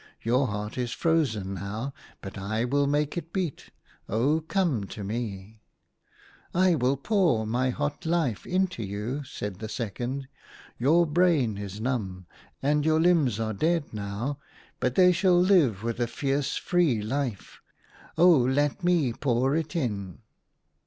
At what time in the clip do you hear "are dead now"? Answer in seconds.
13.39-14.39